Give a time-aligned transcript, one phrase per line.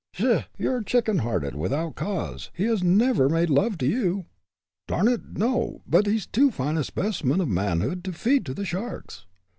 [0.13, 0.45] "Pshaw!
[0.57, 2.49] you're chicken hearted, without cause.
[2.55, 4.25] He's never made love to you."
[4.87, 8.65] "Darn it, no; but he's too fine a specimen of manhood to feed to the
[8.65, 9.27] sharks."